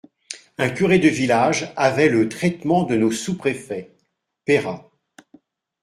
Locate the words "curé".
0.71-0.97